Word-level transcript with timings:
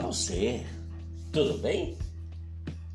você, 0.00 0.64
tudo 1.30 1.58
bem? 1.58 1.96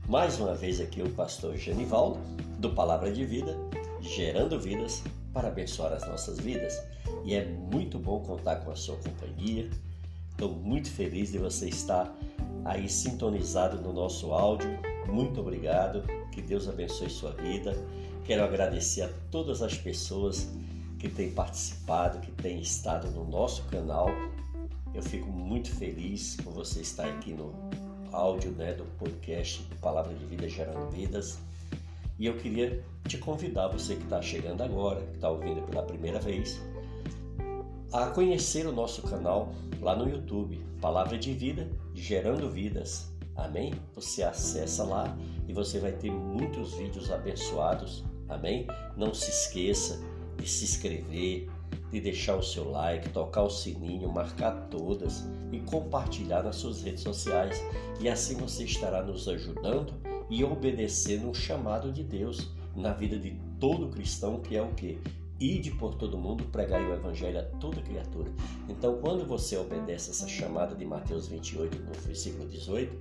Mais 0.09 0.39
uma 0.39 0.55
vez 0.55 0.81
aqui 0.81 1.01
o 1.03 1.09
pastor 1.11 1.55
Genivaldo, 1.55 2.19
do 2.57 2.71
Palavra 2.71 3.11
de 3.11 3.23
Vida, 3.23 3.55
gerando 4.01 4.59
vidas 4.59 5.03
para 5.31 5.49
abençoar 5.49 5.93
as 5.93 6.05
nossas 6.07 6.39
vidas. 6.39 6.81
E 7.23 7.35
é 7.35 7.45
muito 7.45 7.99
bom 7.99 8.21
contar 8.21 8.57
com 8.57 8.71
a 8.71 8.75
sua 8.75 8.97
companhia. 8.97 9.69
Estou 10.31 10.49
muito 10.49 10.89
feliz 10.89 11.31
de 11.31 11.37
você 11.37 11.69
estar 11.69 12.13
aí 12.65 12.89
sintonizado 12.89 13.79
no 13.79 13.93
nosso 13.93 14.31
áudio. 14.33 14.69
Muito 15.07 15.39
obrigado, 15.39 16.03
que 16.31 16.41
Deus 16.41 16.67
abençoe 16.67 17.09
sua 17.09 17.31
vida. 17.31 17.77
Quero 18.25 18.43
agradecer 18.43 19.03
a 19.03 19.09
todas 19.29 19.61
as 19.61 19.77
pessoas 19.77 20.49
que 20.97 21.07
têm 21.07 21.31
participado, 21.31 22.19
que 22.19 22.31
têm 22.31 22.59
estado 22.59 23.11
no 23.11 23.23
nosso 23.23 23.63
canal 23.65 24.09
eu 24.95 25.03
fico 25.03 25.29
muito 25.29 25.69
feliz 25.75 26.37
por 26.37 26.53
você 26.53 26.79
estar 26.79 27.05
aqui 27.05 27.33
no 27.33 27.53
áudio 28.13 28.51
né, 28.51 28.73
do 28.73 28.85
podcast 28.97 29.61
Palavra 29.81 30.13
de 30.13 30.25
Vida 30.25 30.47
Gerando 30.47 30.89
Vidas. 30.89 31.37
E 32.17 32.25
eu 32.25 32.37
queria 32.37 32.81
te 33.05 33.17
convidar, 33.17 33.67
você 33.67 33.95
que 33.95 34.03
está 34.03 34.21
chegando 34.21 34.63
agora, 34.63 35.01
que 35.01 35.15
está 35.15 35.29
ouvindo 35.29 35.61
pela 35.63 35.83
primeira 35.83 36.17
vez, 36.19 36.61
a 37.91 38.07
conhecer 38.07 38.65
o 38.65 38.71
nosso 38.71 39.01
canal 39.01 39.53
lá 39.81 39.97
no 39.97 40.09
YouTube, 40.09 40.63
Palavra 40.79 41.17
de 41.17 41.33
Vida 41.33 41.69
Gerando 41.93 42.49
Vidas. 42.49 43.11
Amém? 43.35 43.73
Você 43.95 44.23
acessa 44.23 44.85
lá 44.85 45.17
e 45.45 45.51
você 45.51 45.77
vai 45.77 45.91
ter 45.91 46.09
muitos 46.09 46.73
vídeos 46.73 47.11
abençoados. 47.11 48.01
Amém? 48.29 48.65
Não 48.95 49.13
se 49.13 49.29
esqueça 49.29 50.01
de 50.37 50.47
se 50.47 50.63
inscrever, 50.63 51.49
de 51.95 52.01
deixar 52.01 52.35
o 52.35 52.43
seu 52.43 52.69
like, 52.69 53.07
tocar 53.09 53.43
o 53.43 53.49
sininho, 53.49 54.11
marcar 54.11 54.67
todas 54.69 55.25
e 55.49 55.59
compartilhar 55.61 56.43
nas 56.43 56.57
suas 56.57 56.83
redes 56.83 57.01
sociais. 57.01 57.63
E 58.01 58.09
assim 58.09 58.35
você 58.35 58.65
estará 58.65 59.01
nos 59.01 59.29
ajudando 59.29 59.93
e 60.29 60.43
obedecendo 60.43 61.29
um 61.29 61.33
chamado 61.33 61.93
de 61.93 62.03
Deus 62.03 62.51
na 62.75 62.91
vida 62.91 63.17
de 63.17 63.39
todo 63.61 63.87
cristão, 63.87 64.41
que 64.41 64.57
é 64.57 64.61
o 64.61 64.73
que? 64.73 64.99
Ide 65.39 65.71
por 65.71 65.95
todo 65.95 66.17
mundo, 66.17 66.43
pregar 66.45 66.81
o 66.81 66.93
evangelho 66.93 67.39
a 67.39 67.43
toda 67.43 67.81
criatura. 67.81 68.29
Então, 68.67 68.97
quando 68.97 69.25
você 69.25 69.55
obedece 69.55 70.11
essa 70.11 70.27
chamada 70.27 70.75
de 70.75 70.85
Mateus 70.85 71.27
28, 71.27 71.77
no 71.79 71.93
versículo 71.93 72.45
18, 72.49 72.93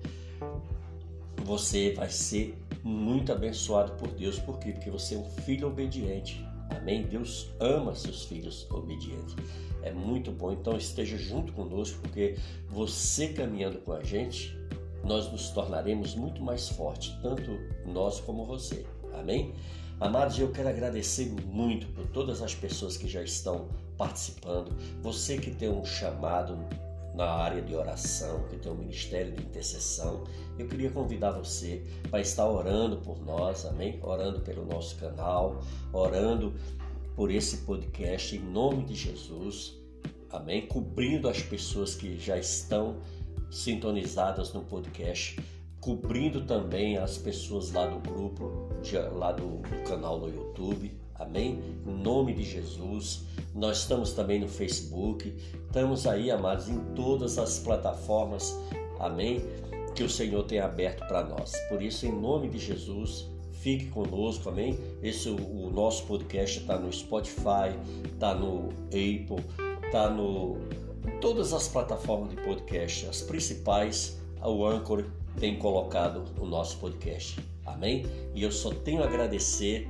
você 1.44 1.92
vai 1.94 2.10
ser 2.10 2.56
muito 2.84 3.32
abençoado 3.32 3.92
por 3.94 4.08
Deus. 4.08 4.38
Por 4.38 4.60
quê? 4.60 4.70
Porque 4.70 4.90
você 4.90 5.16
é 5.16 5.18
um 5.18 5.24
filho 5.24 5.66
obediente. 5.66 6.44
Amém? 6.70 7.02
Deus 7.02 7.50
ama 7.60 7.94
seus 7.94 8.24
filhos 8.24 8.66
obedientes. 8.70 9.34
É 9.82 9.92
muito 9.92 10.30
bom. 10.30 10.52
Então 10.52 10.76
esteja 10.76 11.16
junto 11.16 11.52
conosco, 11.52 11.98
porque 12.00 12.36
você 12.68 13.28
caminhando 13.28 13.78
com 13.78 13.92
a 13.92 14.02
gente, 14.02 14.56
nós 15.04 15.30
nos 15.30 15.50
tornaremos 15.50 16.14
muito 16.14 16.42
mais 16.42 16.68
fortes, 16.68 17.14
tanto 17.22 17.50
nós 17.86 18.20
como 18.20 18.44
você. 18.44 18.86
Amém? 19.12 19.54
Amados, 20.00 20.38
eu 20.38 20.50
quero 20.50 20.68
agradecer 20.68 21.30
muito 21.46 21.86
por 21.88 22.06
todas 22.08 22.42
as 22.42 22.54
pessoas 22.54 22.96
que 22.96 23.06
já 23.06 23.22
estão 23.22 23.68
participando. 23.96 24.74
Você 25.02 25.38
que 25.38 25.50
tem 25.50 25.68
um 25.68 25.84
chamado 25.84 26.58
na 27.14 27.26
área 27.26 27.62
de 27.62 27.74
oração, 27.74 28.42
que 28.48 28.56
tem 28.56 28.70
um 28.70 28.74
ministério 28.74 29.32
de 29.32 29.42
intercessão, 29.42 30.24
eu 30.58 30.66
queria 30.66 30.90
convidar 30.90 31.30
você 31.30 31.84
para 32.10 32.20
estar 32.20 32.48
orando 32.48 32.96
por 32.98 33.24
nós, 33.24 33.64
amém? 33.64 34.00
Orando 34.02 34.40
pelo 34.40 34.66
nosso 34.66 34.96
canal, 34.96 35.62
orando 35.92 36.54
por 37.14 37.30
esse 37.30 37.58
podcast 37.58 38.36
em 38.36 38.40
nome 38.40 38.84
de 38.84 38.94
Jesus, 38.94 39.78
amém? 40.30 40.66
Cobrindo 40.66 41.28
as 41.28 41.40
pessoas 41.40 41.94
que 41.94 42.18
já 42.18 42.36
estão 42.36 42.96
sintonizadas 43.50 44.52
no 44.52 44.62
podcast, 44.62 45.38
cobrindo 45.80 46.44
também 46.44 46.96
as 46.98 47.16
pessoas 47.16 47.72
lá 47.72 47.86
do 47.86 48.00
grupo, 48.00 48.68
lá 49.12 49.30
do, 49.30 49.58
do 49.58 49.82
canal 49.88 50.18
no 50.18 50.28
YouTube, 50.28 51.03
Amém? 51.24 51.58
Em 51.86 52.02
nome 52.02 52.34
de 52.34 52.44
Jesus. 52.44 53.22
Nós 53.54 53.78
estamos 53.78 54.12
também 54.12 54.40
no 54.40 54.48
Facebook. 54.48 55.34
Estamos 55.66 56.06
aí, 56.06 56.30
amados, 56.30 56.68
em 56.68 56.78
todas 56.94 57.38
as 57.38 57.58
plataformas. 57.58 58.56
Amém? 59.00 59.42
Que 59.94 60.02
o 60.02 60.10
Senhor 60.10 60.42
tem 60.44 60.60
aberto 60.60 61.06
para 61.08 61.24
nós. 61.24 61.52
Por 61.68 61.80
isso, 61.80 62.06
em 62.06 62.12
nome 62.12 62.48
de 62.48 62.58
Jesus, 62.58 63.26
fique 63.52 63.86
conosco, 63.86 64.48
amém? 64.48 64.78
Esse 65.02 65.28
o, 65.28 65.70
nosso 65.70 66.04
podcast 66.04 66.60
está 66.60 66.78
no 66.78 66.92
Spotify, 66.92 67.74
está 68.12 68.34
no 68.34 68.68
Apple, 68.88 69.44
está 69.86 70.10
no 70.10 70.58
todas 71.20 71.52
as 71.52 71.68
plataformas 71.68 72.30
de 72.30 72.36
podcast, 72.36 73.06
as 73.06 73.22
principais, 73.22 74.20
o 74.42 74.66
Anchor 74.66 75.04
tem 75.38 75.58
colocado 75.58 76.24
o 76.38 76.46
nosso 76.46 76.78
podcast. 76.78 77.38
Amém? 77.64 78.04
E 78.34 78.42
eu 78.42 78.52
só 78.52 78.70
tenho 78.70 79.02
a 79.02 79.06
agradecer 79.06 79.88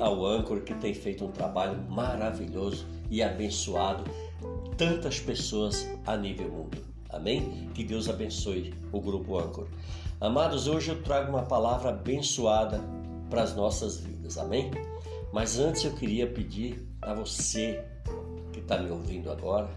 ao 0.00 0.24
Anchor 0.26 0.60
que 0.60 0.74
tem 0.74 0.94
feito 0.94 1.24
um 1.24 1.30
trabalho 1.30 1.80
maravilhoso 1.88 2.86
e 3.10 3.22
abençoado 3.22 4.04
tantas 4.76 5.20
pessoas 5.20 5.88
a 6.06 6.16
nível 6.16 6.48
mundo. 6.48 6.78
Amém? 7.10 7.68
Que 7.74 7.84
Deus 7.84 8.08
abençoe 8.08 8.72
o 8.90 9.00
grupo 9.00 9.38
Anchor. 9.38 9.68
Amados, 10.20 10.66
hoje 10.66 10.90
eu 10.90 11.02
trago 11.02 11.30
uma 11.30 11.42
palavra 11.42 11.90
abençoada 11.90 12.80
para 13.28 13.42
as 13.42 13.54
nossas 13.54 13.98
vidas. 13.98 14.38
Amém? 14.38 14.70
Mas 15.32 15.58
antes 15.58 15.84
eu 15.84 15.94
queria 15.94 16.26
pedir 16.26 16.86
a 17.00 17.14
você 17.14 17.84
que 18.52 18.60
está 18.60 18.78
me 18.78 18.90
ouvindo 18.90 19.30
agora, 19.30 19.70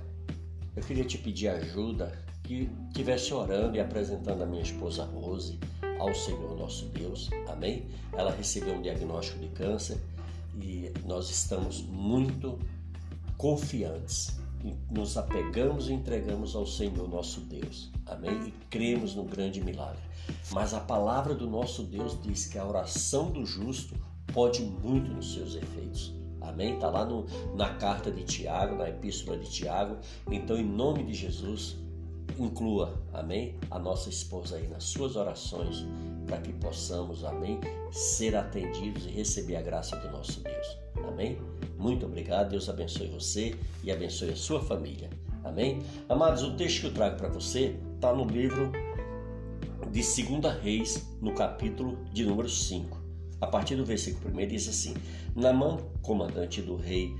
eu 0.75 0.84
queria 0.84 1.06
te 1.06 1.18
pedir 1.18 1.47
ajuda 1.47 2.12
que 2.44 2.69
estivesse 2.88 3.34
orando 3.34 3.75
e 3.75 3.79
apresentando 3.79 4.44
a 4.44 4.45
minha 4.45 4.62
esposa 4.62 5.03
Rose 5.06 5.59
ao 6.00 6.13
Senhor 6.13 6.57
nosso 6.57 6.85
Deus. 6.88 7.29
Amém? 7.47 7.85
Ela 8.13 8.31
recebeu 8.31 8.73
um 8.75 8.81
diagnóstico 8.81 9.39
de 9.39 9.47
câncer 9.50 9.97
e 10.61 10.91
nós 11.06 11.29
estamos 11.29 11.81
muito 11.81 12.57
confiantes. 13.38 14.38
Nos 14.89 15.16
apegamos 15.16 15.89
e 15.89 15.94
entregamos 15.94 16.56
ao 16.56 16.66
Senhor 16.66 17.07
nosso 17.07 17.41
Deus. 17.41 17.91
Amém? 18.06 18.47
E 18.47 18.51
cremos 18.69 19.13
no 19.13 19.23
grande 19.23 19.61
milagre. 19.61 20.01
Mas 20.51 20.73
a 20.73 20.79
palavra 20.79 21.35
do 21.35 21.47
nosso 21.47 21.83
Deus 21.83 22.19
diz 22.22 22.47
que 22.47 22.57
a 22.57 22.66
oração 22.66 23.31
do 23.31 23.45
justo 23.45 23.94
pode 24.33 24.63
muito 24.63 25.12
nos 25.12 25.33
seus 25.33 25.56
efeitos. 25.56 26.13
Amém? 26.41 26.75
Está 26.75 26.89
lá 26.89 27.06
no, 27.06 27.25
na 27.56 27.75
carta 27.75 28.12
de 28.12 28.23
Tiago, 28.23 28.75
na 28.75 28.89
epístola 28.89 29.38
de 29.38 29.50
Tiago. 29.50 29.97
Então, 30.31 30.57
em 30.57 30.66
nome 30.66 31.03
de 31.03 31.13
Jesus, 31.13 31.77
Inclua, 32.38 33.02
amém, 33.13 33.56
a 33.72 33.80
nossa 33.80 34.09
esposa 34.09 34.58
aí 34.58 34.68
nas 34.68 34.84
suas 34.84 35.16
orações, 35.16 35.86
para 36.25 36.38
que 36.38 36.52
possamos, 36.53 37.24
amém, 37.24 37.59
ser 37.91 38.36
atendidos 38.36 39.06
e 39.06 39.09
receber 39.09 39.56
a 39.56 39.62
graça 39.62 39.96
do 39.97 40.12
nosso 40.12 40.41
Deus. 40.41 40.78
Amém? 41.08 41.38
Muito 41.78 42.06
obrigado, 42.06 42.50
Deus 42.50 42.68
abençoe 42.68 43.08
você 43.08 43.56
e 43.84 43.91
abençoe 43.91 44.31
a 44.31 44.36
sua 44.36 44.62
família. 44.62 45.09
Amém? 45.44 45.81
Amados, 46.09 46.44
o 46.44 46.56
texto 46.58 46.81
que 46.81 46.88
eu 46.88 46.94
trago 46.94 47.18
para 47.18 47.30
você 47.30 47.78
está 47.96 48.13
no 48.13 48.25
livro 48.25 48.72
de 49.92 50.02
2 50.02 50.62
Reis, 50.62 51.07
no 51.22 51.34
capítulo 51.34 51.97
de 52.12 52.25
número 52.25 52.50
5. 52.50 52.97
A 53.40 53.47
partir 53.47 53.75
do 53.75 53.86
versículo 53.86 54.38
1 54.38 54.47
diz 54.47 54.68
assim: 54.68 54.94
Namã, 55.36 55.78
comandante 56.02 56.62
do 56.62 56.75
rei 56.75 57.16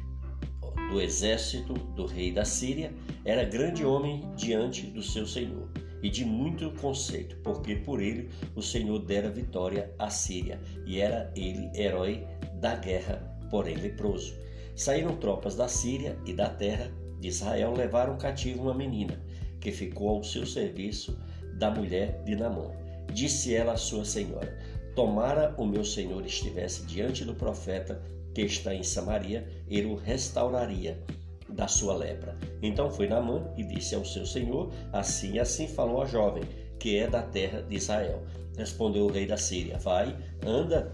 do 0.96 1.02
exército 1.02 1.74
do 1.74 2.06
rei 2.06 2.32
da 2.32 2.46
Síria, 2.46 2.94
era 3.26 3.44
grande 3.44 3.84
homem 3.84 4.24
diante 4.34 4.86
do 4.86 5.04
seu 5.04 5.28
senhor 5.28 5.70
e 6.02 6.10
de 6.10 6.24
muito 6.24 6.72
conceito, 6.80 7.36
porque 7.44 7.76
por 7.76 8.02
ele 8.02 8.30
o 8.56 8.62
Senhor 8.62 9.00
dera 9.00 9.30
vitória 9.30 9.94
à 10.00 10.10
Síria, 10.10 10.58
e 10.86 11.02
era 11.02 11.34
ele 11.36 11.70
herói 11.76 12.26
da 12.62 12.78
guerra, 12.78 13.18
porém 13.50 13.76
leproso. 13.76 14.36
Saíram 14.74 15.18
tropas 15.18 15.54
da 15.54 15.68
Síria 15.68 16.18
e 16.26 16.32
da 16.32 16.48
terra 16.48 16.90
de 17.20 17.28
Israel, 17.28 17.74
levaram 17.74 18.18
cativo 18.18 18.62
uma 18.62 18.74
menina, 18.74 19.22
que 19.60 19.74
ficou 19.74 20.08
ao 20.08 20.24
seu 20.24 20.46
serviço 20.46 21.20
da 21.58 21.70
mulher 21.70 22.24
de 22.24 22.38
Namã. 22.38 22.72
Disse 23.12 23.54
ela 23.54 23.74
à 23.74 23.78
sua 23.78 24.06
senhora: 24.06 24.58
Tomara 24.96 25.54
o 25.58 25.66
meu 25.66 25.84
senhor 25.84 26.26
estivesse 26.26 26.86
diante 26.86 27.26
do 27.26 27.36
profeta 27.36 28.02
que 28.36 28.42
está 28.42 28.76
em 28.76 28.84
Samaria, 28.84 29.48
ele 29.68 29.88
o 29.88 29.96
restauraria 29.96 31.02
da 31.48 31.68
sua 31.68 31.96
lepra. 31.96 32.38
Então 32.62 32.92
foi 32.92 33.08
Naamã 33.08 33.50
e 33.58 33.64
disse 33.64 33.96
ao 33.96 34.04
seu 34.04 34.26
senhor: 34.26 34.72
Assim 34.92 35.40
assim 35.40 35.68
falou 35.68 36.02
a 36.02 36.06
jovem, 36.06 36.44
que 36.78 36.98
é 36.98 37.08
da 37.08 37.22
terra 37.24 37.62
de 37.62 37.76
Israel. 37.76 38.24
Respondeu 38.58 39.06
o 39.06 39.12
rei 39.12 39.26
da 39.26 39.38
Síria: 39.38 39.80
Vai, 39.80 40.16
anda 40.46 40.94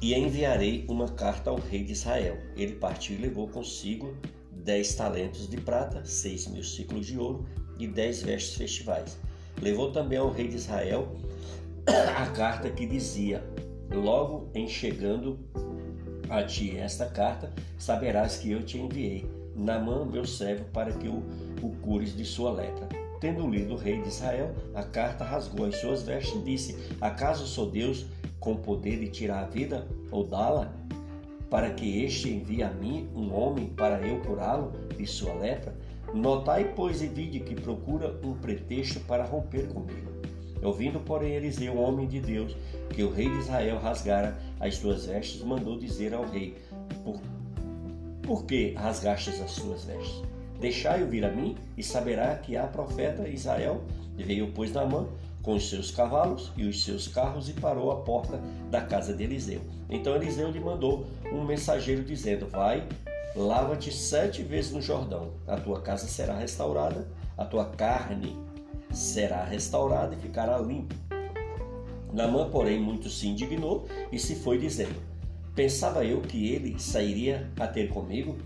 e 0.00 0.14
enviarei 0.14 0.86
uma 0.88 1.08
carta 1.08 1.50
ao 1.50 1.56
rei 1.56 1.82
de 1.82 1.92
Israel. 1.92 2.38
Ele 2.56 2.74
partiu 2.76 3.16
e 3.16 3.20
levou 3.20 3.48
consigo 3.48 4.16
dez 4.52 4.94
talentos 4.94 5.48
de 5.48 5.56
prata, 5.56 6.04
seis 6.04 6.46
mil 6.46 6.62
ciclos 6.62 7.06
de 7.06 7.18
ouro 7.18 7.44
e 7.76 7.88
dez 7.88 8.22
vestes 8.22 8.56
festivais. 8.56 9.18
Levou 9.60 9.90
também 9.90 10.18
ao 10.18 10.30
rei 10.30 10.46
de 10.46 10.56
Israel 10.56 11.08
a 12.16 12.26
carta 12.26 12.70
que 12.70 12.86
dizia: 12.86 13.42
Logo 13.92 14.48
em 14.54 14.68
chegando 14.68 15.38
a 16.28 16.42
ti 16.42 16.76
esta 16.76 17.06
carta, 17.06 17.52
saberás 17.78 18.36
que 18.36 18.50
eu 18.50 18.62
te 18.62 18.78
enviei, 18.78 19.28
Namã, 19.54 20.04
meu 20.04 20.24
servo, 20.24 20.64
para 20.72 20.92
que 20.92 21.08
o 21.08 21.22
o 21.62 21.70
cures 21.76 22.16
de 22.16 22.24
sua 22.24 22.50
lepra. 22.50 22.88
Tendo 23.20 23.46
lido 23.46 23.74
o 23.74 23.76
rei 23.76 24.00
de 24.00 24.08
Israel 24.08 24.54
a 24.74 24.82
carta, 24.82 25.24
rasgou 25.24 25.66
as 25.66 25.76
suas 25.76 26.02
vestes 26.02 26.34
e 26.34 26.44
disse: 26.44 26.78
Acaso 27.00 27.46
sou 27.46 27.70
Deus 27.70 28.06
com 28.38 28.56
poder 28.56 28.98
de 28.98 29.08
tirar 29.08 29.44
a 29.44 29.46
vida 29.46 29.86
ou 30.10 30.24
dá-la? 30.24 30.72
Para 31.50 31.70
que 31.70 32.04
este 32.04 32.30
envie 32.30 32.62
a 32.62 32.70
mim 32.70 33.08
um 33.14 33.34
homem 33.34 33.66
para 33.66 34.06
eu 34.06 34.20
curá-lo 34.20 34.72
de 34.96 35.06
sua 35.06 35.34
lepra? 35.34 35.74
Notai, 36.14 36.72
pois, 36.74 37.02
e 37.02 37.06
vide 37.06 37.40
que 37.40 37.54
procura 37.54 38.18
um 38.24 38.34
pretexto 38.34 39.00
para 39.00 39.24
romper 39.24 39.68
comigo. 39.68 40.09
Ouvindo, 40.62 41.00
porém, 41.00 41.34
Eliseu, 41.34 41.78
homem 41.78 42.06
de 42.06 42.20
Deus, 42.20 42.56
que 42.90 43.02
o 43.02 43.10
rei 43.10 43.28
de 43.28 43.38
Israel 43.38 43.78
rasgara 43.78 44.38
as 44.58 44.76
suas 44.76 45.06
vestes, 45.06 45.42
mandou 45.42 45.78
dizer 45.78 46.12
ao 46.12 46.24
rei: 46.24 46.56
Por, 47.04 47.20
por 48.22 48.44
que 48.44 48.72
rasgastes 48.74 49.40
as 49.40 49.52
suas 49.52 49.84
vestes? 49.84 50.22
Deixai-o 50.60 51.06
vir 51.06 51.24
a 51.24 51.30
mim, 51.30 51.56
e 51.76 51.82
saberá 51.82 52.36
que 52.36 52.56
há 52.56 52.66
profeta 52.66 53.28
Israel. 53.28 53.82
Veio, 54.16 54.52
pois, 54.52 54.70
Naamã 54.72 55.06
com 55.42 55.54
os 55.54 55.68
seus 55.68 55.90
cavalos 55.90 56.52
e 56.56 56.64
os 56.64 56.84
seus 56.84 57.08
carros 57.08 57.48
e 57.48 57.54
parou 57.54 57.90
à 57.90 57.96
porta 57.96 58.40
da 58.70 58.80
casa 58.80 59.14
de 59.14 59.24
Eliseu. 59.24 59.60
Então 59.88 60.14
Eliseu 60.14 60.50
lhe 60.50 60.60
mandou 60.60 61.06
um 61.32 61.44
mensageiro 61.44 62.04
dizendo: 62.04 62.46
Vai, 62.46 62.86
lava-te 63.34 63.92
sete 63.92 64.42
vezes 64.42 64.72
no 64.72 64.82
Jordão, 64.82 65.32
a 65.46 65.56
tua 65.56 65.80
casa 65.80 66.06
será 66.06 66.34
restaurada, 66.34 67.08
a 67.36 67.44
tua 67.44 67.64
carne 67.64 68.36
será 68.92 69.44
restaurada 69.44 70.14
e 70.14 70.18
ficará 70.18 70.58
limpa. 70.58 70.94
Naamã, 72.12 72.50
porém, 72.50 72.80
muito 72.80 73.08
se 73.08 73.28
indignou 73.28 73.86
e 74.10 74.18
se 74.18 74.34
foi 74.34 74.58
dizendo: 74.58 75.00
Pensava 75.54 76.04
eu 76.04 76.20
que 76.20 76.52
ele 76.52 76.78
sairia 76.78 77.50
a 77.58 77.66
ter 77.66 77.88
comigo, 77.88 78.36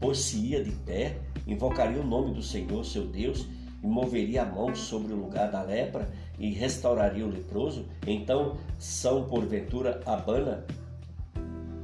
pois 0.00 0.18
se 0.18 0.38
ia 0.38 0.62
de 0.62 0.72
pé, 0.72 1.16
invocaria 1.46 2.00
o 2.00 2.06
nome 2.06 2.34
do 2.34 2.42
Senhor, 2.42 2.84
seu 2.84 3.06
Deus, 3.06 3.46
e 3.82 3.86
moveria 3.86 4.42
a 4.42 4.46
mão 4.46 4.74
sobre 4.74 5.12
o 5.12 5.16
lugar 5.16 5.50
da 5.50 5.62
lepra 5.62 6.08
e 6.38 6.50
restauraria 6.50 7.24
o 7.24 7.30
leproso? 7.30 7.86
Então 8.06 8.56
são 8.78 9.24
porventura 9.24 10.00
Abana 10.06 10.64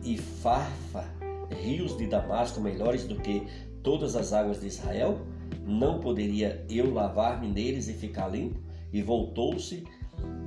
e 0.02 0.16
Farfa, 0.16 1.04
rios 1.50 1.96
de 1.96 2.06
Damasco 2.06 2.60
melhores 2.60 3.04
do 3.04 3.16
que 3.16 3.46
todas 3.82 4.16
as 4.16 4.32
águas 4.32 4.60
de 4.60 4.68
Israel? 4.68 5.18
Não 5.66 6.00
poderia 6.00 6.64
eu 6.68 6.92
lavar-me 6.92 7.48
neles 7.48 7.88
e 7.88 7.92
ficar 7.92 8.28
limpo? 8.28 8.60
E 8.92 9.02
voltou-se 9.02 9.84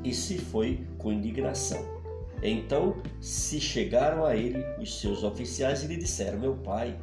e 0.03 0.13
se 0.13 0.37
foi 0.37 0.85
com 0.97 1.11
indignação. 1.11 2.01
Então 2.41 2.95
se 3.19 3.59
chegaram 3.59 4.25
a 4.25 4.35
ele 4.35 4.63
os 4.79 4.99
seus 4.99 5.23
oficiais 5.23 5.83
e 5.83 5.87
lhe 5.87 5.97
disseram: 5.97 6.39
Meu 6.39 6.55
pai, 6.55 6.97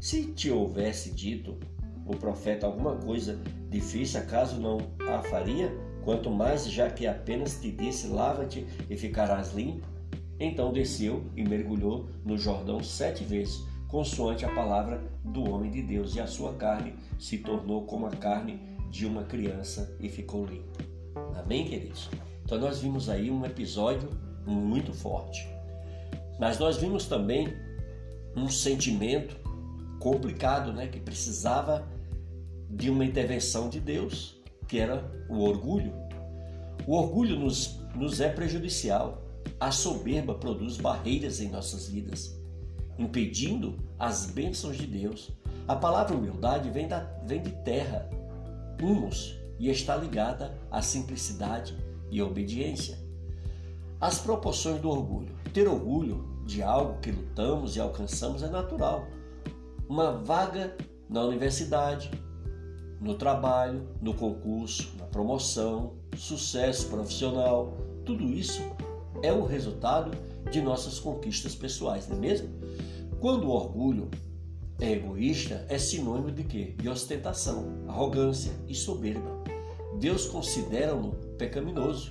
se 0.00 0.24
te 0.26 0.50
houvesse 0.50 1.12
dito 1.12 1.56
o 2.04 2.16
profeta 2.16 2.66
alguma 2.66 2.96
coisa 2.96 3.40
difícil, 3.70 4.20
acaso 4.20 4.60
não 4.60 4.78
a 5.08 5.22
faria? 5.22 5.72
Quanto 6.04 6.30
mais, 6.30 6.68
já 6.68 6.90
que 6.90 7.06
apenas 7.06 7.60
te 7.60 7.70
disse: 7.70 8.08
lava-te 8.08 8.66
e 8.90 8.96
ficarás 8.96 9.52
limpo. 9.52 9.86
Então 10.40 10.72
desceu 10.72 11.22
e 11.36 11.44
mergulhou 11.44 12.08
no 12.24 12.36
Jordão 12.36 12.82
sete 12.82 13.22
vezes, 13.22 13.64
consoante 13.92 14.46
a 14.46 14.48
palavra 14.48 15.02
do 15.22 15.50
homem 15.50 15.70
de 15.70 15.82
Deus, 15.82 16.16
e 16.16 16.20
a 16.20 16.26
sua 16.26 16.54
carne 16.54 16.94
se 17.18 17.36
tornou 17.36 17.84
como 17.84 18.06
a 18.06 18.10
carne 18.10 18.58
de 18.90 19.04
uma 19.04 19.22
criança 19.22 19.94
e 20.00 20.08
ficou 20.08 20.46
limpa. 20.46 20.82
Amém, 21.38 21.66
queridos? 21.66 22.08
Então 22.42 22.58
nós 22.58 22.80
vimos 22.80 23.10
aí 23.10 23.30
um 23.30 23.44
episódio 23.44 24.08
muito 24.46 24.94
forte. 24.94 25.46
Mas 26.40 26.58
nós 26.58 26.78
vimos 26.78 27.06
também 27.06 27.54
um 28.34 28.48
sentimento 28.48 29.36
complicado, 30.00 30.72
né, 30.72 30.86
que 30.86 30.98
precisava 30.98 31.86
de 32.70 32.88
uma 32.88 33.04
intervenção 33.04 33.68
de 33.68 33.78
Deus, 33.78 34.40
que 34.66 34.78
era 34.78 35.04
o 35.28 35.42
orgulho. 35.42 35.92
O 36.86 36.94
orgulho 36.94 37.38
nos, 37.38 37.78
nos 37.94 38.22
é 38.22 38.30
prejudicial. 38.30 39.22
A 39.60 39.70
soberba 39.70 40.34
produz 40.34 40.78
barreiras 40.78 41.40
em 41.40 41.50
nossas 41.50 41.88
vidas, 41.88 42.41
impedindo 43.02 43.76
as 43.98 44.26
bênçãos 44.26 44.76
de 44.76 44.86
Deus. 44.86 45.30
A 45.66 45.76
palavra 45.76 46.16
humildade 46.16 46.70
vem, 46.70 46.88
da, 46.88 47.00
vem 47.24 47.42
de 47.42 47.50
terra, 47.50 48.08
humus, 48.80 49.36
e 49.58 49.68
está 49.68 49.96
ligada 49.96 50.56
à 50.70 50.80
simplicidade 50.80 51.76
e 52.10 52.20
obediência. 52.22 52.98
As 54.00 54.18
proporções 54.18 54.80
do 54.80 54.88
orgulho. 54.88 55.34
Ter 55.52 55.68
orgulho 55.68 56.42
de 56.44 56.62
algo 56.62 56.98
que 57.00 57.10
lutamos 57.10 57.76
e 57.76 57.80
alcançamos 57.80 58.42
é 58.42 58.48
natural. 58.48 59.06
Uma 59.88 60.12
vaga 60.12 60.76
na 61.08 61.22
universidade, 61.22 62.10
no 63.00 63.14
trabalho, 63.14 63.88
no 64.00 64.14
concurso, 64.14 64.92
na 64.98 65.04
promoção, 65.06 65.94
sucesso 66.16 66.88
profissional, 66.88 67.76
tudo 68.04 68.24
isso 68.24 68.62
é 69.22 69.32
o 69.32 69.44
resultado 69.44 70.10
de 70.50 70.60
nossas 70.60 70.98
conquistas 70.98 71.54
pessoais, 71.54 72.08
não 72.08 72.16
é 72.16 72.20
mesmo? 72.20 72.61
Quando 73.22 73.44
o 73.44 73.50
orgulho 73.50 74.10
é 74.80 74.94
egoísta, 74.94 75.64
é 75.68 75.78
sinônimo 75.78 76.32
de 76.32 76.42
quê? 76.42 76.74
De 76.76 76.88
ostentação, 76.88 77.84
arrogância 77.86 78.52
e 78.66 78.74
soberba. 78.74 79.44
Deus 80.00 80.26
considera-no 80.26 81.12
pecaminoso. 81.38 82.10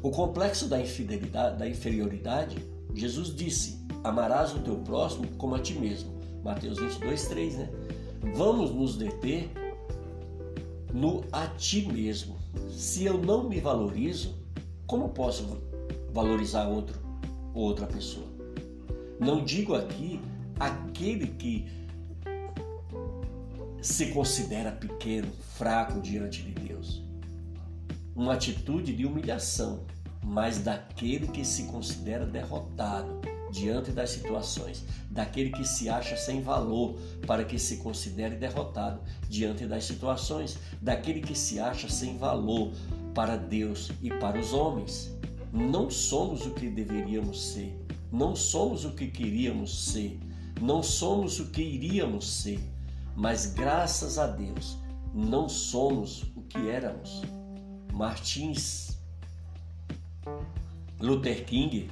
O 0.00 0.12
complexo 0.12 0.68
da 0.68 0.80
infidelidade, 0.80 1.58
da 1.58 1.68
inferioridade, 1.68 2.64
Jesus 2.94 3.34
disse: 3.34 3.84
Amarás 4.04 4.54
o 4.54 4.60
teu 4.60 4.76
próximo 4.76 5.26
como 5.36 5.56
a 5.56 5.58
ti 5.58 5.76
mesmo. 5.76 6.14
Mateus 6.44 6.78
22, 6.78 7.26
3, 7.26 7.54
né? 7.56 7.70
Vamos 8.36 8.70
nos 8.70 8.96
deter 8.96 9.50
no 10.94 11.24
a 11.32 11.44
ti 11.48 11.88
mesmo. 11.88 12.36
Se 12.70 13.04
eu 13.04 13.18
não 13.18 13.48
me 13.48 13.58
valorizo, 13.58 14.32
como 14.86 15.08
posso 15.08 15.60
valorizar 16.12 16.68
outro 16.68 17.00
outra 17.52 17.88
pessoa? 17.88 18.35
Não 19.18 19.44
digo 19.44 19.74
aqui 19.74 20.20
aquele 20.58 21.28
que 21.28 21.66
se 23.80 24.06
considera 24.06 24.72
pequeno, 24.72 25.30
fraco 25.56 26.00
diante 26.00 26.42
de 26.42 26.52
Deus. 26.52 27.02
Uma 28.14 28.34
atitude 28.34 28.94
de 28.94 29.06
humilhação, 29.06 29.84
mas 30.22 30.58
daquele 30.58 31.28
que 31.28 31.44
se 31.44 31.64
considera 31.64 32.26
derrotado 32.26 33.20
diante 33.50 33.92
das 33.92 34.10
situações, 34.10 34.84
daquele 35.10 35.50
que 35.50 35.64
se 35.64 35.88
acha 35.88 36.16
sem 36.16 36.42
valor 36.42 36.98
para 37.26 37.44
que 37.44 37.58
se 37.58 37.76
considere 37.78 38.36
derrotado 38.36 39.00
diante 39.28 39.66
das 39.66 39.84
situações, 39.84 40.58
daquele 40.82 41.20
que 41.20 41.38
se 41.38 41.60
acha 41.60 41.88
sem 41.88 42.18
valor 42.18 42.72
para 43.14 43.36
Deus 43.36 43.92
e 44.02 44.10
para 44.10 44.38
os 44.38 44.52
homens. 44.52 45.16
Não 45.52 45.88
somos 45.88 46.44
o 46.44 46.50
que 46.50 46.68
deveríamos 46.68 47.52
ser, 47.52 47.85
não 48.16 48.34
somos 48.34 48.84
o 48.84 48.92
que 48.92 49.08
queríamos 49.08 49.90
ser, 49.90 50.18
não 50.60 50.82
somos 50.82 51.38
o 51.38 51.50
que 51.50 51.62
iríamos 51.62 52.26
ser 52.42 52.60
mas 53.16 53.46
graças 53.46 54.18
a 54.18 54.26
Deus 54.26 54.76
não 55.12 55.48
somos 55.48 56.24
o 56.36 56.42
que 56.42 56.68
éramos. 56.68 57.22
Martins 57.92 59.00
Luther 61.00 61.46
King, 61.46 61.90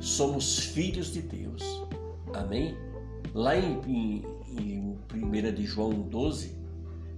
somos 0.00 0.58
filhos 0.58 1.12
de 1.12 1.20
Deus. 1.20 1.62
Amém? 2.32 2.74
Lá 3.34 3.56
em, 3.56 3.80
em, 3.86 4.24
em 4.58 4.98
1 5.12 5.54
de 5.54 5.66
João 5.66 5.90
12, 5.90 6.56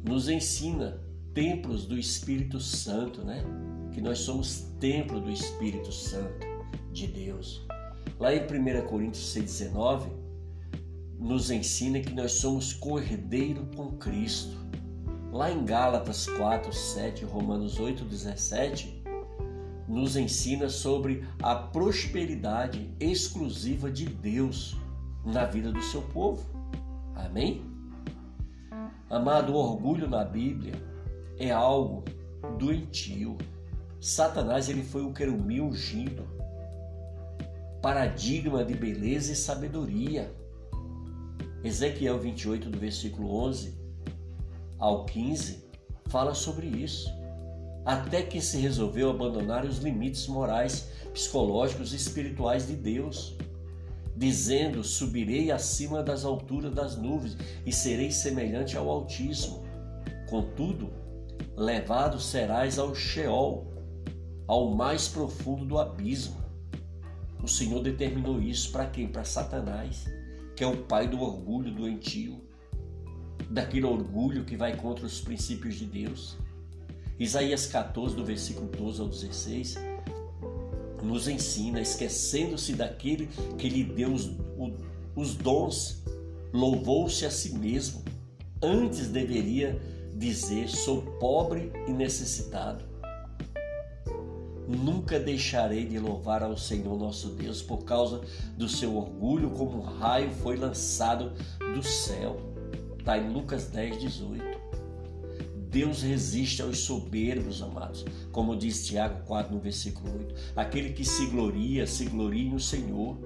nos 0.04 0.28
ensina 0.28 1.00
templos 1.32 1.86
do 1.86 1.96
Espírito 1.96 2.58
Santo, 2.58 3.22
né? 3.22 3.44
Que 3.92 4.00
nós 4.00 4.18
somos 4.18 4.72
templo 4.80 5.20
do 5.20 5.30
Espírito 5.30 5.92
Santo 5.92 6.45
de 6.96 7.06
Deus. 7.06 7.64
Lá 8.18 8.34
em 8.34 8.40
1 8.40 8.86
Coríntios 8.86 9.34
6,19, 9.34 10.08
nos 11.18 11.50
ensina 11.50 12.00
que 12.00 12.12
nós 12.12 12.32
somos 12.32 12.72
cordeiro 12.72 13.66
com 13.76 13.92
Cristo. 13.98 14.56
Lá 15.30 15.50
em 15.50 15.64
Gálatas 15.64 16.26
4, 16.26 16.72
7, 16.72 17.24
Romanos 17.24 17.78
8, 17.78 18.04
17, 18.04 19.02
nos 19.86 20.16
ensina 20.16 20.68
sobre 20.68 21.24
a 21.42 21.54
prosperidade 21.54 22.90
exclusiva 22.98 23.90
de 23.90 24.06
Deus 24.06 24.76
na 25.24 25.44
vida 25.44 25.70
do 25.70 25.82
seu 25.82 26.00
povo. 26.00 26.44
Amém? 27.14 27.62
Amado, 29.10 29.52
o 29.52 29.56
orgulho 29.56 30.08
na 30.08 30.24
Bíblia 30.24 30.74
é 31.38 31.50
algo 31.50 32.04
doentio. 32.58 33.36
Satanás 34.00 34.68
ele 34.68 34.82
foi 34.82 35.02
o 35.02 35.12
querubim 35.12 35.60
ungido, 35.60 36.35
paradigma 37.80 38.64
de 38.64 38.74
beleza 38.74 39.32
e 39.32 39.36
sabedoria. 39.36 40.34
Ezequiel 41.62 42.18
28, 42.18 42.70
do 42.70 42.78
versículo 42.78 43.34
11 43.34 43.74
ao 44.78 45.04
15, 45.06 45.64
fala 46.06 46.34
sobre 46.34 46.66
isso. 46.66 47.10
Até 47.84 48.22
que 48.22 48.40
se 48.40 48.58
resolveu 48.58 49.10
abandonar 49.10 49.64
os 49.64 49.78
limites 49.78 50.26
morais, 50.26 50.88
psicológicos 51.12 51.92
e 51.92 51.96
espirituais 51.96 52.66
de 52.66 52.74
Deus. 52.74 53.36
dizendo: 54.16 54.82
Subirei 54.82 55.50
acima 55.50 56.02
das 56.02 56.24
alturas 56.24 56.74
das 56.74 56.96
nuvens 56.96 57.36
e 57.66 57.72
serei 57.72 58.10
semelhante 58.10 58.76
ao 58.76 58.88
Altíssimo. 58.88 59.62
Contudo, 60.28 60.90
levado 61.54 62.18
serás 62.18 62.78
ao 62.78 62.94
Sheol, 62.94 63.66
ao 64.46 64.74
mais 64.74 65.06
profundo 65.06 65.66
do 65.66 65.78
abismo. 65.78 66.45
O 67.42 67.48
Senhor 67.48 67.82
determinou 67.82 68.40
isso 68.40 68.72
para 68.72 68.86
quem? 68.86 69.06
Para 69.06 69.24
Satanás, 69.24 70.04
que 70.54 70.64
é 70.64 70.66
o 70.66 70.76
pai 70.84 71.06
do 71.06 71.20
orgulho 71.20 71.70
doentio, 71.70 72.40
daquele 73.50 73.86
orgulho 73.86 74.44
que 74.44 74.56
vai 74.56 74.76
contra 74.76 75.06
os 75.06 75.20
princípios 75.20 75.74
de 75.76 75.84
Deus. 75.84 76.36
Isaías 77.18 77.66
14, 77.66 78.16
do 78.16 78.24
versículo 78.24 78.68
12 78.68 79.00
ao 79.00 79.08
16, 79.08 79.76
nos 81.02 81.28
ensina, 81.28 81.80
esquecendo-se 81.80 82.72
daquele 82.72 83.28
que 83.56 83.68
lhe 83.68 83.84
deu 83.84 84.12
os, 84.12 84.30
os 85.14 85.34
dons, 85.34 86.02
louvou-se 86.52 87.24
a 87.24 87.30
si 87.30 87.56
mesmo. 87.56 88.04
Antes 88.62 89.08
deveria 89.08 89.80
dizer: 90.14 90.68
sou 90.68 91.02
pobre 91.18 91.72
e 91.86 91.92
necessitado. 91.92 92.84
Nunca 94.66 95.20
deixarei 95.20 95.86
de 95.86 95.98
louvar 95.98 96.42
ao 96.42 96.56
Senhor 96.56 96.98
nosso 96.98 97.28
Deus 97.28 97.62
por 97.62 97.84
causa 97.84 98.20
do 98.56 98.68
seu 98.68 98.96
orgulho, 98.96 99.50
como 99.50 99.78
um 99.78 99.82
raio 99.82 100.30
foi 100.30 100.56
lançado 100.56 101.32
do 101.74 101.82
céu. 101.82 102.36
Está 102.98 103.16
em 103.16 103.32
Lucas 103.32 103.68
10, 103.68 104.00
18. 104.00 104.56
Deus 105.70 106.02
resiste 106.02 106.62
aos 106.62 106.78
soberbos, 106.78 107.62
amados, 107.62 108.04
como 108.32 108.56
diz 108.56 108.86
Tiago 108.86 109.22
4 109.26 109.54
no 109.54 109.60
versículo 109.60 110.10
8. 110.18 110.34
Aquele 110.56 110.90
que 110.92 111.04
se 111.04 111.26
gloria, 111.26 111.86
se 111.86 112.06
glorie 112.06 112.48
no 112.48 112.58
Senhor. 112.58 113.16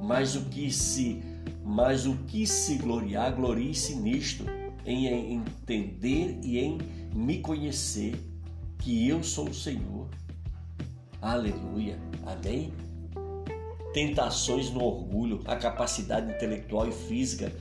Mas 0.00 0.36
o 0.36 0.42
que 0.42 0.70
se, 0.70 1.22
mas 1.64 2.06
o 2.06 2.14
que 2.28 2.46
se 2.46 2.76
gloriar, 2.76 3.34
glorie-se 3.34 3.96
nisto, 3.96 4.44
em 4.84 5.32
entender 5.32 6.38
e 6.44 6.58
em 6.58 6.78
me 7.12 7.38
conhecer 7.38 8.14
que 8.78 9.08
eu 9.08 9.22
sou 9.22 9.48
o 9.48 9.54
Senhor. 9.54 10.08
Aleluia. 11.20 11.98
Amém. 12.24 12.72
Tentações 13.92 14.70
no 14.70 14.82
orgulho, 14.82 15.40
a 15.46 15.56
capacidade 15.56 16.30
intelectual 16.30 16.88
e 16.88 16.92
física, 16.92 17.52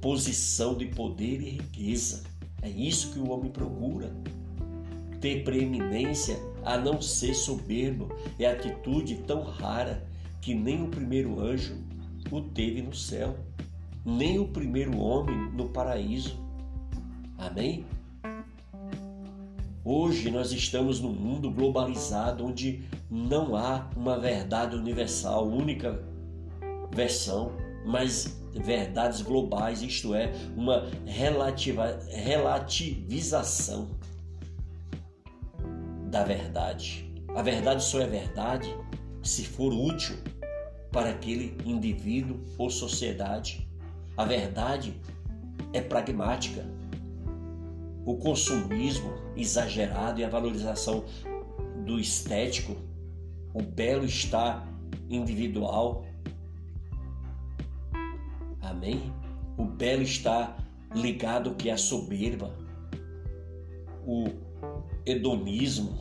posição 0.00 0.76
de 0.76 0.86
poder 0.86 1.40
e 1.40 1.50
riqueza 1.50 2.32
é 2.62 2.68
isso 2.68 3.12
que 3.12 3.18
o 3.18 3.28
homem 3.30 3.50
procura. 3.50 4.14
Ter 5.20 5.42
preeminência 5.42 6.38
a 6.64 6.78
não 6.78 7.02
ser 7.02 7.34
soberbo 7.34 8.08
é 8.38 8.46
atitude 8.46 9.16
tão 9.26 9.42
rara 9.42 10.06
que 10.40 10.54
nem 10.54 10.82
o 10.82 10.88
primeiro 10.88 11.40
anjo 11.40 11.76
o 12.30 12.40
teve 12.40 12.80
no 12.80 12.94
céu, 12.94 13.36
nem 14.04 14.38
o 14.38 14.48
primeiro 14.48 14.96
homem 14.96 15.50
no 15.52 15.68
paraíso. 15.68 16.40
Amém? 17.36 17.84
Hoje 19.84 20.30
nós 20.30 20.52
estamos 20.52 21.00
num 21.00 21.12
mundo 21.12 21.50
globalizado 21.50 22.46
onde 22.46 22.84
não 23.10 23.56
há 23.56 23.90
uma 23.96 24.16
verdade 24.16 24.76
universal, 24.76 25.48
única 25.48 26.00
versão, 26.94 27.50
mas 27.84 28.40
verdades 28.54 29.22
globais, 29.22 29.82
isto 29.82 30.14
é, 30.14 30.32
uma 30.56 30.88
relativa, 31.04 31.98
relativização 32.10 33.88
da 36.08 36.22
verdade. 36.22 37.12
A 37.34 37.42
verdade 37.42 37.82
só 37.82 38.00
é 38.00 38.06
verdade 38.06 38.72
se 39.20 39.44
for 39.44 39.72
útil 39.72 40.16
para 40.92 41.10
aquele 41.10 41.56
indivíduo 41.64 42.38
ou 42.56 42.70
sociedade. 42.70 43.68
A 44.16 44.24
verdade 44.24 44.94
é 45.72 45.80
pragmática. 45.80 46.64
O 48.04 48.16
consumismo 48.16 49.12
exagerado 49.36 50.20
e 50.20 50.24
a 50.24 50.28
valorização 50.28 51.04
do 51.84 51.98
estético, 51.98 52.76
o 53.54 53.62
belo 53.62 54.04
estar 54.04 54.68
individual, 55.08 56.04
Amém? 58.62 59.12
O 59.58 59.64
belo 59.64 60.02
está 60.02 60.56
ligado 60.94 61.54
que 61.54 61.68
é 61.68 61.72
a 61.72 61.76
soberba, 61.76 62.56
o 64.06 64.24
hedonismo, 65.04 66.00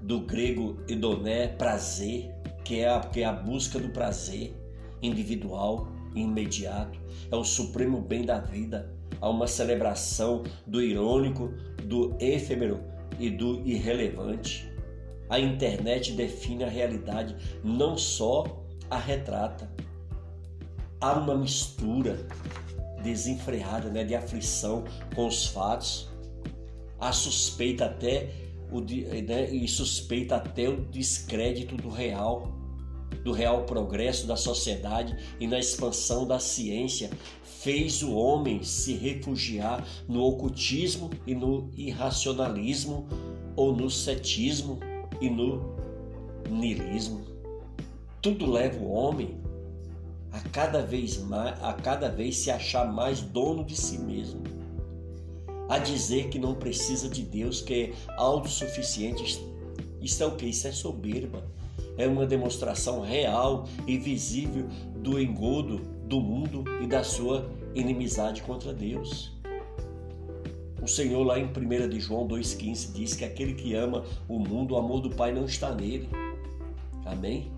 do 0.00 0.20
grego 0.20 0.78
hedoné, 0.88 1.48
prazer, 1.48 2.30
que 2.64 2.80
é, 2.80 2.88
a, 2.88 3.00
que 3.00 3.20
é 3.20 3.24
a 3.24 3.32
busca 3.32 3.78
do 3.78 3.88
prazer 3.88 4.54
individual 5.02 5.88
e 6.14 6.20
imediato, 6.20 6.98
é 7.30 7.36
o 7.36 7.44
supremo 7.44 8.00
bem 8.00 8.24
da 8.24 8.38
vida, 8.38 8.94
há 9.20 9.28
uma 9.28 9.46
celebração 9.46 10.42
do 10.66 10.82
irônico, 10.82 11.52
do 11.84 12.16
efêmero 12.20 12.80
e 13.18 13.30
do 13.30 13.60
irrelevante. 13.66 14.70
A 15.28 15.38
internet 15.38 16.12
define 16.12 16.64
a 16.64 16.68
realidade, 16.68 17.36
não 17.62 17.96
só 17.96 18.64
a 18.90 18.98
retrata. 18.98 19.70
Há 21.00 21.12
uma 21.12 21.36
mistura 21.36 22.26
desenfreada 23.02 23.90
né, 23.90 24.04
de 24.04 24.14
aflição 24.14 24.84
com 25.14 25.26
os 25.26 25.46
fatos, 25.46 26.08
há 26.98 27.12
suspeita 27.12 27.84
até 27.84 28.30
o 28.70 28.80
né, 28.80 29.50
e 29.50 29.66
suspeita 29.68 30.36
até 30.36 30.68
o 30.68 30.84
descrédito 30.86 31.76
do 31.76 31.88
real, 31.88 32.57
do 33.24 33.32
real 33.32 33.64
progresso 33.64 34.26
da 34.26 34.36
sociedade 34.36 35.16
e 35.40 35.46
na 35.46 35.58
expansão 35.58 36.26
da 36.26 36.38
ciência 36.38 37.10
fez 37.42 38.02
o 38.02 38.14
homem 38.14 38.62
se 38.62 38.94
refugiar 38.94 39.84
no 40.06 40.22
ocultismo 40.22 41.10
e 41.26 41.34
no 41.34 41.70
irracionalismo 41.76 43.08
ou 43.56 43.74
no 43.74 43.90
cetismo 43.90 44.78
e 45.20 45.28
no 45.28 45.76
niilismo. 46.48 47.20
Tudo 48.22 48.50
leva 48.50 48.78
o 48.82 48.90
homem 48.90 49.40
a 50.30 50.40
cada 50.50 50.82
vez 50.82 51.18
mais, 51.18 51.62
a 51.62 51.72
cada 51.72 52.08
vez 52.08 52.36
se 52.36 52.50
achar 52.50 52.92
mais 52.92 53.20
dono 53.20 53.64
de 53.64 53.74
si 53.74 53.98
mesmo, 53.98 54.42
a 55.68 55.78
dizer 55.78 56.28
que 56.28 56.38
não 56.38 56.54
precisa 56.54 57.08
de 57.08 57.22
Deus, 57.22 57.60
que 57.60 57.74
é 57.74 57.92
autossuficiente. 58.16 59.44
Isso 60.00 60.22
é 60.22 60.26
o 60.26 60.36
que? 60.36 60.46
Isso 60.46 60.68
é 60.68 60.72
soberba. 60.72 61.44
É 61.98 62.06
uma 62.06 62.24
demonstração 62.24 63.02
real 63.02 63.66
e 63.86 63.98
visível 63.98 64.66
do 64.96 65.20
engodo 65.20 65.78
do 66.06 66.20
mundo 66.20 66.64
e 66.80 66.86
da 66.86 67.04
sua 67.04 67.50
inimizade 67.74 68.40
contra 68.42 68.72
Deus. 68.72 69.36
O 70.80 70.86
Senhor, 70.86 71.22
lá 71.24 71.38
em 71.38 71.44
1 71.44 71.88
de 71.88 72.00
João 72.00 72.26
2,15, 72.26 72.92
diz 72.92 73.14
que 73.14 73.24
aquele 73.24 73.52
que 73.52 73.74
ama 73.74 74.04
o 74.28 74.38
mundo, 74.38 74.74
o 74.74 74.78
amor 74.78 75.00
do 75.00 75.10
Pai 75.10 75.32
não 75.32 75.44
está 75.44 75.74
nele. 75.74 76.08
Amém? 77.04 77.50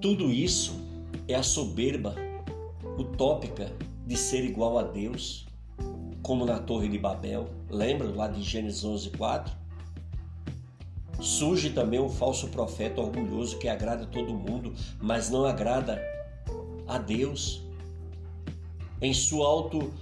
Tudo 0.00 0.30
isso 0.30 0.80
é 1.28 1.34
a 1.34 1.42
soberba 1.42 2.14
utópica 2.98 3.70
de 4.06 4.16
ser 4.16 4.44
igual 4.44 4.78
a 4.78 4.82
Deus, 4.82 5.46
como 6.22 6.46
na 6.46 6.58
Torre 6.58 6.88
de 6.88 6.98
Babel. 6.98 7.48
Lembra 7.68 8.08
lá 8.08 8.26
de 8.26 8.42
Gênesis 8.42 8.82
11, 8.82 9.10
4? 9.10 9.54
Surge 11.20 11.70
também 11.70 12.00
um 12.00 12.08
falso 12.08 12.48
profeta 12.48 13.00
orgulhoso 13.00 13.58
que 13.58 13.68
agrada 13.68 14.06
todo 14.06 14.34
mundo, 14.34 14.74
mas 15.00 15.28
não 15.30 15.44
agrada 15.44 16.00
a 16.88 16.98
Deus. 16.98 17.62
Em 19.00 19.12
sua 19.12 19.46
auto 19.46 19.92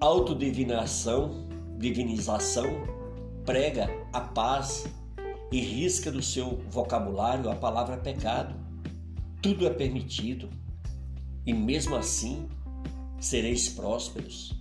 autodivinação, 0.00 1.48
divinização, 1.76 2.66
prega 3.44 3.90
a 4.12 4.20
paz, 4.20 4.86
e 5.50 5.60
risca 5.60 6.10
do 6.12 6.22
seu 6.22 6.58
vocabulário 6.68 7.50
a 7.50 7.54
palavra 7.54 7.96
pecado. 7.96 8.54
Tudo 9.40 9.66
é 9.66 9.70
permitido 9.70 10.48
e 11.46 11.52
mesmo 11.52 11.96
assim 11.96 12.48
sereis 13.18 13.68
prósperos. 13.68 14.52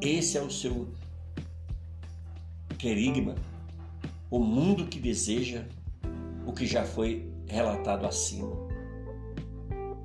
Esse 0.00 0.38
é 0.38 0.42
o 0.42 0.50
seu 0.50 0.88
querigma, 2.78 3.34
o 4.30 4.38
mundo 4.38 4.86
que 4.86 5.00
deseja 5.00 5.64
o 6.46 6.52
que 6.52 6.66
já 6.66 6.84
foi 6.84 7.28
relatado 7.46 8.06
acima. 8.06 8.56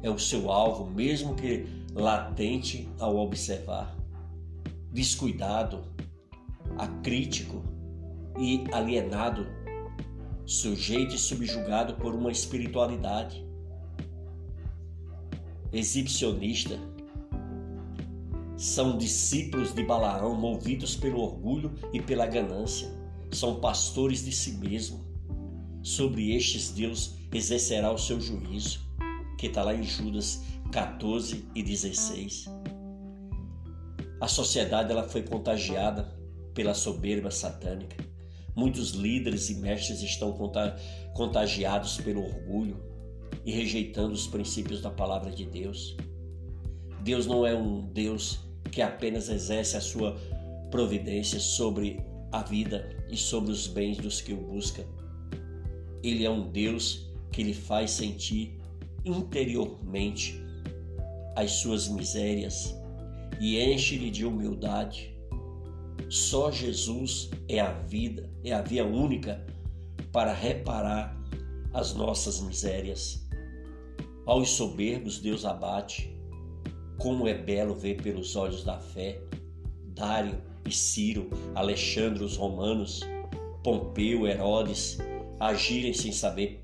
É 0.01 0.09
o 0.09 0.17
seu 0.17 0.51
alvo, 0.51 0.89
mesmo 0.89 1.35
que 1.35 1.65
latente 1.93 2.89
ao 2.99 3.17
observar. 3.17 3.95
Descuidado, 4.91 5.83
acrítico 6.77 7.63
e 8.39 8.63
alienado 8.71 9.45
sujeito 10.45 11.15
e 11.15 11.17
subjugado 11.17 11.95
por 11.95 12.13
uma 12.13 12.31
espiritualidade 12.31 13.45
exibicionista. 15.73 16.79
São 18.55 18.97
discípulos 18.97 19.73
de 19.73 19.83
Balaão 19.83 20.35
movidos 20.35 20.95
pelo 20.95 21.19
orgulho 21.19 21.73
e 21.91 22.01
pela 22.01 22.25
ganância. 22.25 23.04
São 23.31 23.59
pastores 23.59 24.23
de 24.23 24.31
si 24.31 24.53
mesmo. 24.53 25.03
sobre 25.81 26.35
estes 26.35 26.71
Deus 26.71 27.13
exercerá 27.31 27.91
o 27.91 27.97
seu 27.97 28.19
juízo, 28.19 28.79
que 29.37 29.45
está 29.45 29.61
lá 29.63 29.75
em 29.75 29.83
Judas 29.83 30.41
14 30.71 31.45
e 31.53 31.61
16. 31.61 32.45
A 34.19 34.27
sociedade 34.27 34.91
ela 34.91 35.07
foi 35.07 35.21
contagiada 35.21 36.11
pela 36.55 36.73
soberba 36.73 37.29
satânica. 37.29 38.03
Muitos 38.55 38.91
líderes 38.91 39.49
e 39.49 39.55
mestres 39.55 40.01
estão 40.01 40.35
contagiados 41.13 41.97
pelo 41.97 42.23
orgulho 42.23 42.77
e 43.45 43.51
rejeitando 43.51 44.13
os 44.13 44.25
princípios 44.25 44.81
da 44.81 44.89
palavra 44.89 45.29
de 45.29 45.45
Deus. 45.45 45.95
Deus 47.03 47.27
não 47.27 47.45
é 47.45 47.53
um 47.53 47.81
Deus 47.81 48.39
que 48.71 48.81
apenas 48.81 49.29
exerce 49.29 49.77
a 49.77 49.81
sua 49.81 50.17
providência 50.71 51.39
sobre 51.39 51.99
a 52.31 52.41
vida 52.41 52.94
e 53.09 53.17
sobre 53.17 53.51
os 53.51 53.67
bens 53.67 53.97
dos 53.97 54.21
que 54.21 54.33
o 54.33 54.37
buscam. 54.37 54.83
Ele 56.03 56.25
é 56.25 56.29
um 56.29 56.49
Deus 56.51 57.09
que 57.31 57.43
lhe 57.43 57.53
faz 57.53 57.91
sentir 57.91 58.57
interiormente 59.03 60.41
as 61.35 61.51
suas 61.51 61.87
misérias 61.87 62.75
e 63.39 63.59
enche-lhe 63.59 64.09
de 64.09 64.25
humildade. 64.25 65.13
Só 66.09 66.51
Jesus 66.51 67.29
é 67.47 67.59
a 67.59 67.71
vida, 67.71 68.29
é 68.43 68.53
a 68.53 68.61
via 68.61 68.85
única 68.85 69.45
para 70.11 70.33
reparar 70.33 71.15
as 71.73 71.93
nossas 71.93 72.39
misérias. 72.39 73.27
Aos 74.25 74.49
soberbos 74.51 75.19
Deus 75.19 75.45
abate. 75.45 76.13
Como 76.97 77.27
é 77.27 77.33
belo 77.33 77.75
ver 77.75 78.01
pelos 78.01 78.37
olhos 78.37 78.63
da 78.63 78.79
fé 78.79 79.21
Dário 79.95 80.41
e 80.65 80.71
Ciro, 80.71 81.29
Alexandre 81.53 82.23
os 82.23 82.35
romanos, 82.35 83.01
Pompeu, 83.63 84.27
Herodes 84.27 84.97
agirem 85.39 85.93
sem 85.93 86.11
saber 86.11 86.59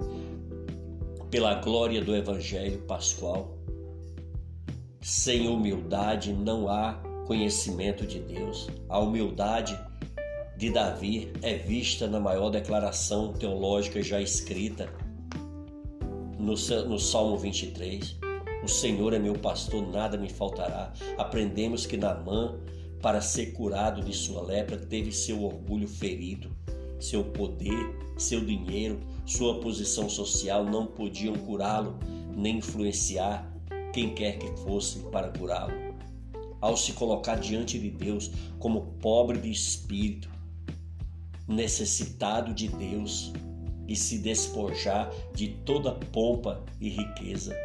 pela 1.29 1.55
glória 1.55 2.01
do 2.01 2.15
evangelho 2.15 2.79
pascual. 2.79 3.57
Sem 5.01 5.47
humildade 5.47 6.33
não 6.33 6.67
há 6.67 7.01
conhecimento 7.25 8.05
de 8.05 8.19
Deus. 8.19 8.69
A 8.89 8.99
humildade 8.99 9.79
de 10.57 10.69
Davi 10.69 11.31
é 11.41 11.55
vista 11.55 12.07
na 12.07 12.19
maior 12.19 12.49
declaração 12.49 13.33
teológica 13.33 14.01
já 14.03 14.21
escrita 14.21 14.93
no, 16.37 16.53
no 16.87 16.99
Salmo 16.99 17.37
23. 17.37 18.19
O 18.63 18.67
Senhor 18.67 19.13
é 19.13 19.19
meu 19.19 19.33
pastor, 19.33 19.87
nada 19.87 20.17
me 20.17 20.29
faltará. 20.29 20.93
Aprendemos 21.17 21.85
que 21.85 21.97
Naamã, 21.97 22.59
para 23.01 23.21
ser 23.21 23.53
curado 23.53 24.03
de 24.03 24.13
sua 24.13 24.41
lepra, 24.41 24.77
teve 24.77 25.11
seu 25.11 25.43
orgulho 25.43 25.87
ferido. 25.87 26.51
Seu 26.99 27.23
poder, 27.23 27.95
seu 28.15 28.45
dinheiro, 28.45 28.99
sua 29.25 29.59
posição 29.59 30.07
social 30.07 30.63
não 30.63 30.85
podiam 30.85 31.33
curá-lo, 31.33 31.97
nem 32.35 32.57
influenciar 32.57 33.51
quem 33.91 34.13
quer 34.13 34.37
que 34.37 34.47
fosse 34.61 34.99
para 35.11 35.29
curá-lo. 35.29 35.73
Ao 36.61 36.77
se 36.77 36.93
colocar 36.93 37.35
diante 37.39 37.79
de 37.79 37.89
Deus 37.89 38.29
como 38.59 38.93
pobre 39.01 39.39
de 39.39 39.49
espírito, 39.49 40.29
necessitado 41.47 42.53
de 42.53 42.67
Deus 42.67 43.33
e 43.87 43.95
se 43.95 44.19
despojar 44.19 45.11
de 45.33 45.49
toda 45.65 45.91
pompa 45.91 46.63
e 46.79 46.87
riqueza, 46.87 47.55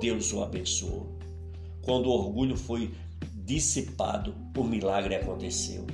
Deus 0.00 0.32
o 0.32 0.42
abençoou. 0.42 1.18
Quando 1.82 2.06
o 2.06 2.12
orgulho 2.12 2.56
foi 2.56 2.90
dissipado, 3.48 4.34
o 4.54 4.62
milagre 4.62 5.14
aconteceu. 5.14 5.86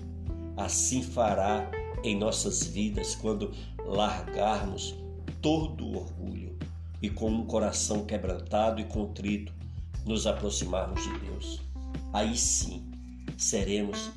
Assim 0.56 1.04
fará 1.04 1.70
em 2.02 2.18
nossas 2.18 2.64
vidas 2.64 3.14
quando 3.14 3.52
largarmos 3.86 4.92
todo 5.40 5.86
o 5.86 5.96
orgulho 5.98 6.58
e 7.00 7.08
com 7.08 7.30
um 7.30 7.46
coração 7.46 8.04
quebrantado 8.04 8.80
e 8.80 8.84
contrito 8.84 9.52
nos 10.04 10.26
aproximarmos 10.26 11.00
de 11.04 11.16
Deus. 11.20 11.60
Aí 12.12 12.36
sim 12.36 12.90
seremos 13.38 14.10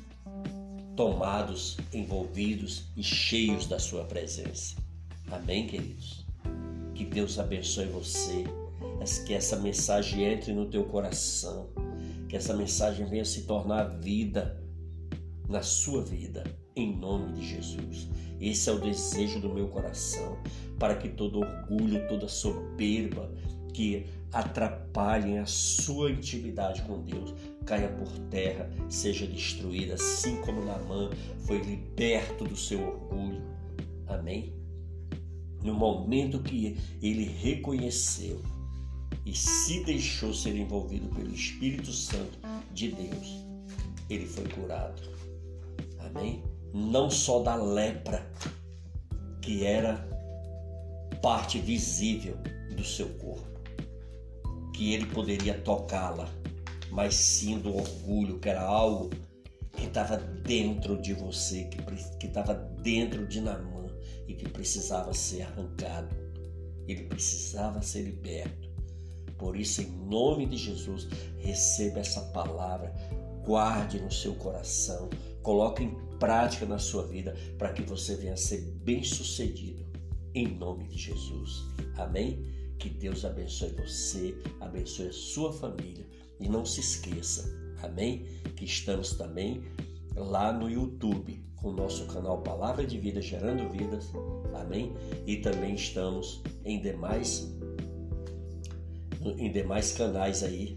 tomados, 0.96 1.76
envolvidos 1.94 2.86
e 2.96 3.04
cheios 3.04 3.66
da 3.66 3.78
Sua 3.78 4.02
presença. 4.02 4.74
Amém, 5.30 5.64
queridos? 5.68 6.26
Que 6.92 7.04
Deus 7.04 7.38
abençoe 7.38 7.86
você, 7.86 8.42
que 9.24 9.32
essa 9.32 9.56
mensagem 9.56 10.24
entre 10.24 10.52
no 10.52 10.66
teu 10.66 10.82
coração, 10.82 11.68
que 12.28 12.36
essa 12.36 12.54
mensagem 12.54 13.06
venha 13.06 13.24
se 13.24 13.42
tornar 13.42 13.98
vida 14.00 14.62
na 15.48 15.62
sua 15.62 16.02
vida, 16.04 16.44
em 16.76 16.96
nome 16.96 17.32
de 17.32 17.48
Jesus. 17.48 18.08
Esse 18.40 18.68
é 18.68 18.72
o 18.72 18.80
desejo 18.80 19.40
do 19.40 19.52
meu 19.52 19.68
coração, 19.68 20.38
para 20.78 20.94
que 20.94 21.08
todo 21.08 21.40
orgulho, 21.40 22.06
toda 22.06 22.28
soberba 22.28 23.32
que 23.72 24.06
atrapalhem 24.32 25.38
a 25.38 25.46
sua 25.46 26.10
intimidade 26.10 26.82
com 26.82 27.02
Deus 27.02 27.34
caia 27.64 27.88
por 27.88 28.10
terra, 28.30 28.70
seja 28.88 29.26
destruída, 29.26 29.94
assim 29.94 30.40
como 30.42 30.64
Naamã 30.64 31.10
foi 31.46 31.58
liberto 31.58 32.44
do 32.44 32.56
seu 32.56 32.80
orgulho. 32.80 33.42
Amém? 34.06 34.52
No 35.62 35.74
momento 35.74 36.40
que 36.40 36.76
ele 37.02 37.24
reconheceu 37.24 38.40
e 39.24 39.34
se 39.34 39.84
deixou 39.84 40.32
ser 40.32 40.56
envolvido 40.56 41.08
pelo 41.08 41.34
Espírito 41.34 41.92
Santo 41.92 42.38
de 42.72 42.90
Deus, 42.92 43.44
ele 44.08 44.26
foi 44.26 44.48
curado. 44.48 45.02
Amém? 45.98 46.42
Não 46.72 47.10
só 47.10 47.42
da 47.42 47.54
lepra, 47.54 48.30
que 49.42 49.64
era 49.64 50.06
parte 51.22 51.58
visível 51.58 52.36
do 52.74 52.84
seu 52.84 53.08
corpo, 53.14 53.60
que 54.74 54.94
ele 54.94 55.06
poderia 55.06 55.58
tocá-la, 55.60 56.28
mas 56.90 57.14
sim 57.14 57.58
do 57.58 57.74
orgulho, 57.74 58.38
que 58.38 58.48
era 58.48 58.62
algo 58.62 59.10
que 59.72 59.86
estava 59.86 60.16
dentro 60.16 61.00
de 61.00 61.14
você, 61.14 61.64
que 62.18 62.26
estava 62.26 62.54
dentro 62.54 63.26
de 63.26 63.40
Namã 63.40 63.86
e 64.26 64.34
que 64.34 64.48
precisava 64.48 65.14
ser 65.14 65.42
arrancado. 65.42 66.14
Ele 66.86 67.04
precisava 67.04 67.82
ser 67.82 68.02
liberto. 68.02 68.67
Por 69.38 69.56
isso, 69.56 69.80
em 69.80 69.86
nome 69.86 70.46
de 70.46 70.56
Jesus, 70.56 71.06
receba 71.38 72.00
essa 72.00 72.20
palavra, 72.32 72.92
guarde 73.44 74.00
no 74.00 74.10
seu 74.10 74.34
coração, 74.34 75.08
coloque 75.42 75.84
em 75.84 75.94
prática 76.18 76.66
na 76.66 76.78
sua 76.78 77.06
vida 77.06 77.36
para 77.56 77.72
que 77.72 77.82
você 77.82 78.16
venha 78.16 78.36
ser 78.36 78.60
bem 78.82 79.02
sucedido. 79.02 79.86
Em 80.34 80.48
nome 80.48 80.88
de 80.88 80.98
Jesus. 80.98 81.64
Amém? 81.96 82.44
Que 82.78 82.88
Deus 82.88 83.24
abençoe 83.24 83.70
você, 83.70 84.36
abençoe 84.60 85.08
a 85.08 85.12
sua 85.12 85.52
família. 85.52 86.06
E 86.40 86.48
não 86.48 86.64
se 86.64 86.80
esqueça, 86.80 87.48
amém? 87.82 88.24
Que 88.56 88.64
estamos 88.64 89.12
também 89.12 89.64
lá 90.14 90.52
no 90.52 90.68
YouTube 90.70 91.42
com 91.56 91.70
o 91.70 91.72
nosso 91.72 92.06
canal 92.06 92.42
Palavra 92.42 92.86
de 92.86 92.98
Vida 92.98 93.20
Gerando 93.20 93.68
Vidas, 93.70 94.12
amém? 94.54 94.92
E 95.26 95.38
também 95.38 95.74
estamos 95.74 96.42
em 96.64 96.80
demais 96.80 97.57
em 99.32 99.50
demais 99.50 99.92
canais 99.92 100.42
aí 100.42 100.76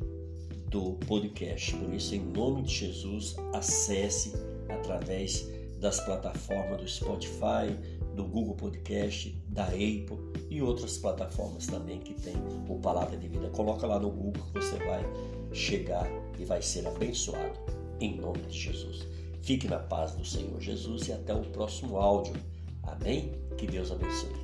do 0.69 0.93
podcast. 1.07 1.75
Por 1.75 1.93
isso, 1.93 2.15
em 2.15 2.21
nome 2.21 2.63
de 2.63 2.73
Jesus, 2.73 3.35
acesse 3.53 4.33
através 4.69 5.47
das 5.79 5.99
plataformas 5.99 6.79
do 6.79 6.87
Spotify, 6.87 7.75
do 8.15 8.25
Google 8.25 8.55
Podcast, 8.55 9.35
da 9.47 9.65
Apple 9.65 10.17
e 10.49 10.61
outras 10.61 10.97
plataformas 10.97 11.67
também 11.67 11.99
que 11.99 12.13
tem 12.13 12.35
o 12.69 12.79
Palavra 12.79 13.17
de 13.17 13.27
Vida. 13.27 13.49
Coloca 13.49 13.87
lá 13.87 13.99
no 13.99 14.09
Google 14.09 14.43
que 14.53 14.59
você 14.59 14.77
vai 14.85 15.03
chegar 15.51 16.07
e 16.39 16.45
vai 16.45 16.61
ser 16.61 16.87
abençoado 16.87 17.59
em 17.99 18.15
nome 18.17 18.41
de 18.43 18.57
Jesus. 18.57 19.07
Fique 19.41 19.67
na 19.67 19.79
paz 19.79 20.13
do 20.13 20.23
Senhor 20.23 20.59
Jesus 20.59 21.07
e 21.07 21.13
até 21.13 21.33
o 21.33 21.41
próximo 21.41 21.97
áudio. 21.97 22.33
Amém? 22.83 23.31
Que 23.57 23.65
Deus 23.65 23.91
abençoe. 23.91 24.40